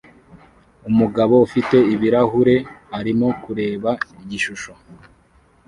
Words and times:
Umugabo 0.89 1.33
ufite 1.47 1.77
ibirahure 1.93 2.55
arimo 2.99 3.27
kureba 3.43 3.91
igishusho 4.21 4.71